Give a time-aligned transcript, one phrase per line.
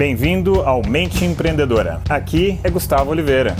[0.00, 2.00] Bem-vindo ao Mente Empreendedora.
[2.08, 3.54] Aqui é Gustavo Oliveira.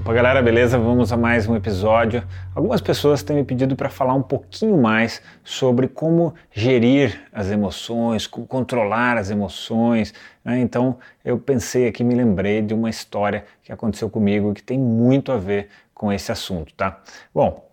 [0.00, 0.76] Opa, galera, beleza?
[0.80, 2.24] Vamos a mais um episódio.
[2.52, 8.26] Algumas pessoas têm me pedido para falar um pouquinho mais sobre como gerir as emoções,
[8.26, 10.12] como controlar as emoções.
[10.44, 10.58] Né?
[10.58, 15.30] Então, eu pensei aqui, me lembrei de uma história que aconteceu comigo que tem muito
[15.30, 17.00] a ver com esse assunto, tá?
[17.32, 17.64] Bom,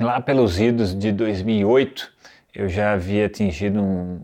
[0.00, 2.10] lá pelos idos de 2008,
[2.54, 4.20] eu já havia atingido um,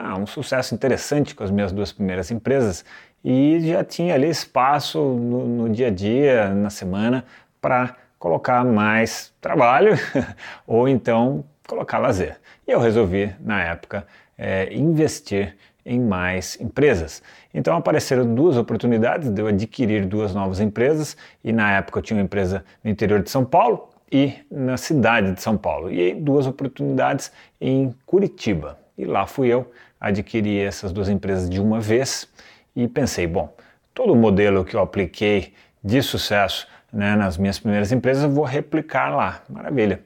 [0.00, 2.84] ah, um sucesso interessante com as minhas duas primeiras empresas
[3.24, 7.24] e já tinha ali espaço no, no dia a dia, na semana,
[7.60, 9.94] para colocar mais trabalho
[10.64, 12.36] ou então colocar lazer.
[12.66, 14.06] E eu resolvi, na época,
[14.38, 17.20] é, investir em mais empresas.
[17.52, 22.18] Então apareceram duas oportunidades de eu adquirir duas novas empresas e na época eu tinha
[22.18, 26.46] uma empresa no interior de São Paulo e na cidade de São Paulo e duas
[26.46, 28.78] oportunidades em Curitiba.
[28.98, 29.70] E lá fui eu
[30.00, 32.28] adquiri essas duas empresas de uma vez
[32.74, 33.54] e pensei, bom,
[33.94, 38.44] todo o modelo que eu apliquei de sucesso né, nas minhas primeiras empresas eu vou
[38.44, 40.00] replicar lá, maravilha.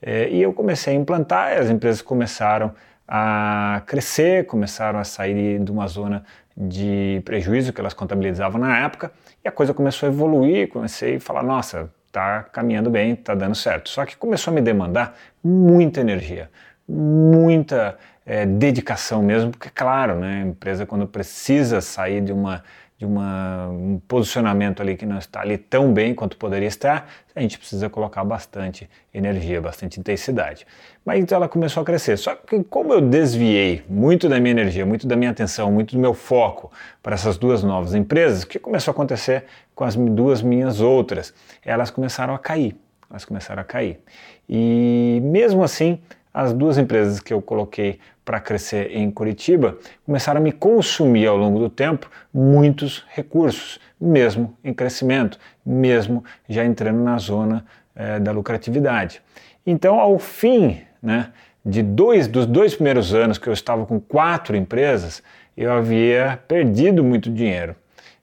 [0.00, 2.72] É, e eu comecei a implantar, as empresas começaram
[3.08, 6.24] a crescer, começaram a sair de uma zona
[6.56, 9.12] de prejuízo que elas contabilizavam na época
[9.44, 13.54] e a coisa começou a evoluir, comecei a falar, nossa, tá caminhando bem, tá dando
[13.54, 13.88] certo.
[13.90, 16.50] Só que começou a me demandar muita energia,
[16.88, 22.62] muita é, dedicação mesmo, porque claro, né, a empresa quando precisa sair de uma
[22.98, 27.40] de uma, um posicionamento ali que não está ali tão bem quanto poderia estar, a
[27.42, 30.66] gente precisa colocar bastante energia, bastante intensidade.
[31.04, 32.16] Mas então ela começou a crescer.
[32.16, 36.00] Só que como eu desviei muito da minha energia, muito da minha atenção, muito do
[36.00, 40.40] meu foco para essas duas novas empresas, o que começou a acontecer com as duas
[40.40, 41.34] minhas outras?
[41.62, 42.74] Elas começaram a cair.
[43.10, 44.00] Elas começaram a cair.
[44.48, 46.00] E mesmo assim,
[46.36, 51.34] as duas empresas que eu coloquei para crescer em Curitiba começaram a me consumir ao
[51.34, 57.64] longo do tempo muitos recursos, mesmo em crescimento, mesmo já entrando na zona
[57.94, 59.22] é, da lucratividade.
[59.66, 61.32] Então, ao fim né,
[61.64, 65.22] de dois dos dois primeiros anos que eu estava com quatro empresas,
[65.56, 67.74] eu havia perdido muito dinheiro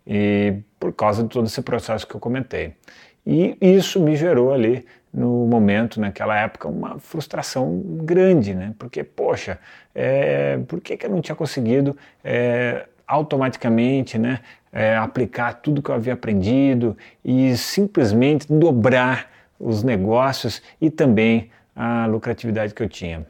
[0.05, 2.75] e por causa de todo esse processo que eu comentei.
[3.25, 8.73] E isso me gerou ali no momento, naquela época, uma frustração grande, né?
[8.79, 9.59] Porque, poxa,
[9.93, 14.39] é, por que, que eu não tinha conseguido é, automaticamente né,
[14.71, 19.29] é, aplicar tudo que eu havia aprendido e simplesmente dobrar
[19.59, 23.25] os negócios e também a lucratividade que eu tinha?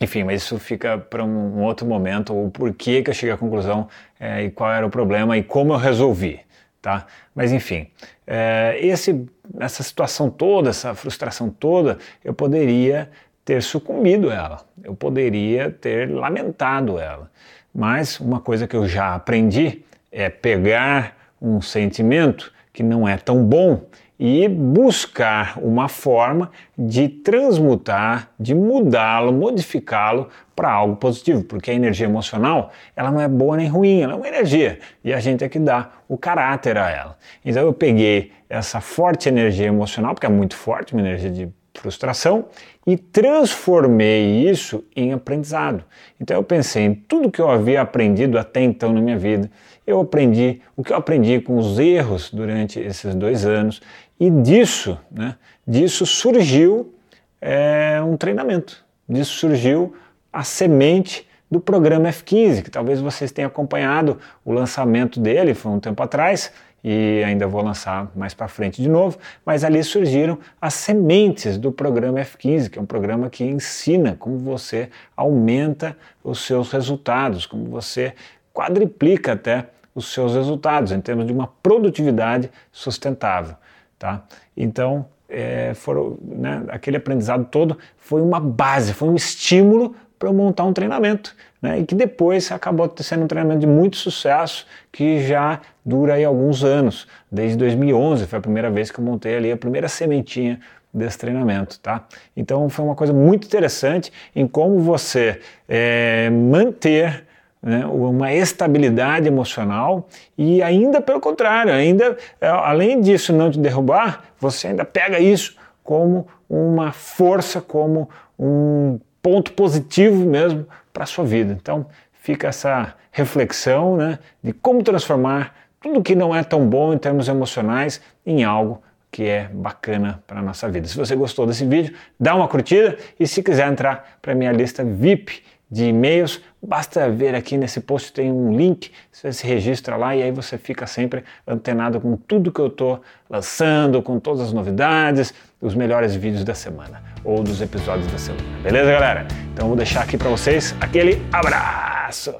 [0.00, 3.88] Enfim, mas isso fica para um, outro momento, o porquê que eu cheguei à conclusão
[4.20, 6.40] é, e qual era o problema e como eu resolvi
[6.86, 7.04] tá?
[7.34, 7.88] Mas enfim,
[8.24, 9.26] é, esse,
[9.58, 13.10] essa situação toda, essa frustração toda, eu poderia
[13.44, 17.28] ter sucumbido ela, eu poderia ter lamentado ela.
[17.74, 19.82] Mas uma coisa que eu já aprendi
[20.12, 23.82] é pegar um sentimento que não é tão bom
[24.18, 32.06] e buscar uma forma de transmutar, de mudá-lo, modificá-lo para algo positivo, porque a energia
[32.06, 35.48] emocional, ela não é boa nem ruim, ela é uma energia e a gente é
[35.48, 37.18] que dá o caráter a ela.
[37.44, 41.48] Então eu peguei essa forte energia emocional, porque é muito forte, uma energia de
[41.80, 42.46] frustração,
[42.86, 45.84] e transformei isso em aprendizado.
[46.20, 49.50] Então eu pensei em tudo que eu havia aprendido até então na minha vida.
[49.86, 53.80] Eu aprendi o que eu aprendi com os erros durante esses dois anos,
[54.18, 55.36] e disso, né,
[55.66, 56.94] disso surgiu
[57.40, 59.94] é, um treinamento, disso surgiu
[60.32, 65.80] a semente do programa F15, que talvez vocês tenham acompanhado o lançamento dele, foi um
[65.80, 66.52] tempo atrás,
[66.88, 71.72] e ainda vou lançar mais para frente de novo, mas ali surgiram as sementes do
[71.72, 77.64] programa F15, que é um programa que ensina como você aumenta os seus resultados, como
[77.64, 78.14] você
[78.54, 79.66] quadriplica até
[79.96, 83.56] os seus resultados em termos de uma produtividade sustentável.
[83.98, 84.22] Tá?
[84.56, 90.34] Então, é, foram, né, aquele aprendizado todo foi uma base, foi um estímulo para eu
[90.34, 91.34] montar um treinamento.
[91.60, 96.24] Né, e que depois acabou sendo um treinamento de muito sucesso, que já dura aí
[96.24, 97.06] alguns anos.
[97.32, 100.60] Desde 2011 foi a primeira vez que eu montei ali a primeira sementinha
[100.92, 102.06] desse treinamento, tá?
[102.36, 107.26] Então foi uma coisa muito interessante em como você é, manter
[107.62, 114.24] né, uma estabilidade emocional e ainda pelo contrário, ainda é, além disso não te derrubar,
[114.38, 118.08] você ainda pega isso como uma força, como
[118.38, 121.52] um ponto positivo mesmo para a sua vida.
[121.52, 121.86] Então
[122.22, 127.26] fica essa reflexão né, de como transformar tudo que não é tão bom em termos
[127.26, 128.80] emocionais em algo
[129.10, 130.86] que é bacana para a nossa vida.
[130.86, 134.84] Se você gostou desse vídeo, dá uma curtida e se quiser entrar para minha lista
[134.84, 140.14] VIP de e-mails, basta ver aqui nesse post tem um link, você se registra lá
[140.14, 144.52] e aí você fica sempre antenado com tudo que eu estou lançando, com todas as
[144.52, 148.44] novidades, os melhores vídeos da semana ou dos episódios da semana.
[148.62, 149.26] Beleza, galera?
[149.52, 152.34] Então vou deixar aqui para vocês aquele abraço.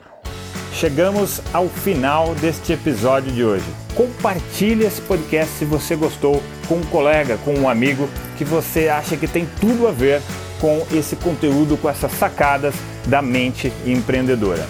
[0.72, 3.64] Chegamos ao final deste episódio de hoje.
[3.94, 9.16] Compartilhe esse podcast se você gostou com um colega, com um amigo que você acha
[9.16, 10.20] que tem tudo a ver
[10.60, 12.74] com esse conteúdo, com essas sacadas
[13.06, 14.66] da mente empreendedora.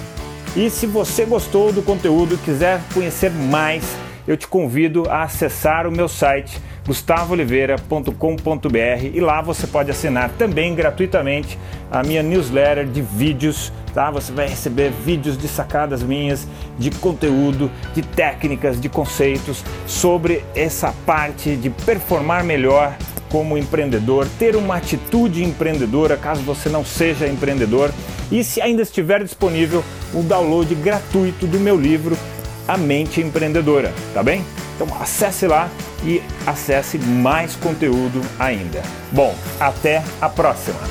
[0.57, 3.85] E se você gostou do conteúdo e quiser conhecer mais,
[4.27, 10.75] eu te convido a acessar o meu site gustavooliveira.com.br e lá você pode assinar também
[10.75, 11.59] gratuitamente
[11.91, 14.11] a minha newsletter de vídeos, tá?
[14.11, 16.47] Você vai receber vídeos de sacadas minhas,
[16.79, 22.97] de conteúdo, de técnicas, de conceitos sobre essa parte de performar melhor
[23.37, 27.93] como empreendedor, ter uma atitude empreendedora caso você não seja empreendedor
[28.33, 29.85] e se ainda estiver disponível
[30.15, 32.17] o download gratuito do meu livro
[32.67, 34.43] A Mente Empreendedora, tá bem?
[34.75, 35.69] Então acesse lá
[36.03, 38.83] e acesse mais conteúdo ainda.
[39.13, 40.86] Bom, até a próxima!